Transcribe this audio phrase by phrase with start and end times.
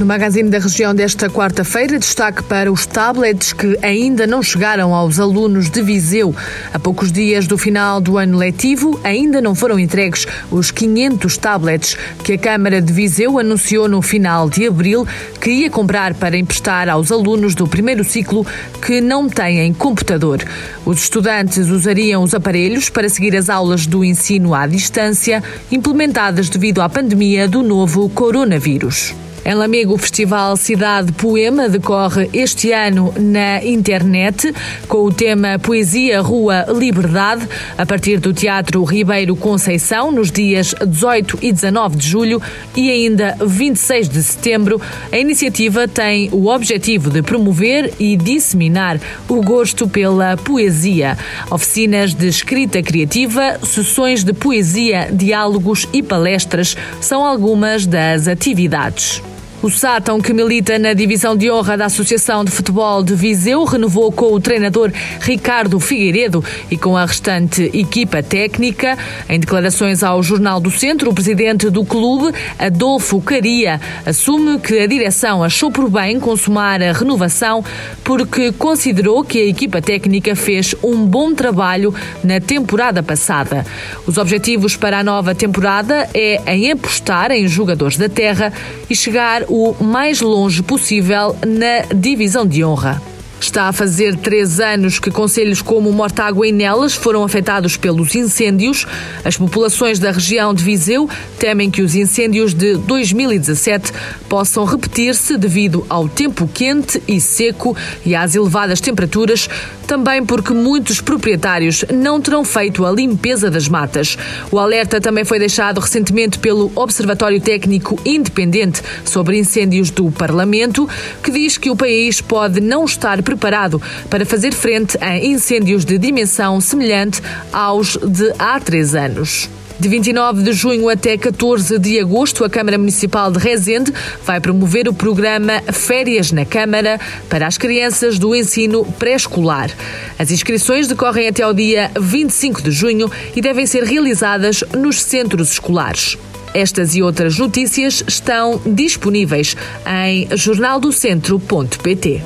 [0.00, 5.20] No Magazine da Região desta quarta-feira, destaque para os tablets que ainda não chegaram aos
[5.20, 6.34] alunos de Viseu.
[6.72, 11.98] A poucos dias do final do ano letivo, ainda não foram entregues os 500 tablets
[12.24, 15.06] que a Câmara de Viseu anunciou no final de abril
[15.38, 18.46] que ia comprar para emprestar aos alunos do primeiro ciclo
[18.80, 20.42] que não têm computador.
[20.86, 26.80] Os estudantes usariam os aparelhos para seguir as aulas do ensino à distância, implementadas devido
[26.80, 29.14] à pandemia do novo coronavírus.
[29.42, 34.52] Em Lamego, o Festival Cidade Poema decorre este ano na internet
[34.86, 41.38] com o tema Poesia, Rua, Liberdade, a partir do Teatro Ribeiro Conceição, nos dias 18
[41.40, 42.42] e 19 de julho
[42.76, 44.80] e ainda 26 de setembro.
[45.10, 51.16] A iniciativa tem o objetivo de promover e disseminar o gosto pela poesia.
[51.50, 59.22] Oficinas de escrita criativa, sessões de poesia, diálogos e palestras são algumas das atividades.
[59.62, 64.10] O Sátão, que milita na divisão de honra da Associação de Futebol de Viseu, renovou
[64.10, 68.96] com o treinador Ricardo Figueiredo e com a restante equipa técnica.
[69.28, 74.86] Em declarações ao Jornal do Centro, o presidente do clube, Adolfo Caria, assume que a
[74.86, 77.62] direção achou por bem consumar a renovação
[78.02, 81.94] porque considerou que a equipa técnica fez um bom trabalho
[82.24, 83.66] na temporada passada.
[84.06, 88.50] Os objetivos para a nova temporada é em apostar em jogadores da terra
[88.88, 93.02] e chegar o mais longe possível na divisão de honra.
[93.40, 98.86] Está a fazer três anos que conselhos como Mortágua e Nelas foram afetados pelos incêndios.
[99.24, 103.92] As populações da região de Viseu temem que os incêndios de 2017
[104.28, 109.48] possam repetir-se devido ao tempo quente e seco e às elevadas temperaturas,
[109.90, 114.16] também porque muitos proprietários não terão feito a limpeza das matas.
[114.48, 120.88] O alerta também foi deixado recentemente pelo Observatório Técnico Independente sobre Incêndios do Parlamento,
[121.24, 125.98] que diz que o país pode não estar preparado para fazer frente a incêndios de
[125.98, 127.20] dimensão semelhante
[127.52, 129.50] aos de há três anos.
[129.80, 133.90] De 29 de junho até 14 de agosto, a Câmara Municipal de Rezende
[134.26, 139.70] vai promover o programa Férias na Câmara para as crianças do ensino pré-escolar.
[140.18, 145.52] As inscrições decorrem até ao dia 25 de junho e devem ser realizadas nos centros
[145.52, 146.18] escolares.
[146.52, 152.22] Estas e outras notícias estão disponíveis em jornaldocentro.pt.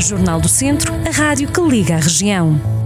[0.00, 2.77] Jornal do Centro, a rádio que liga a região.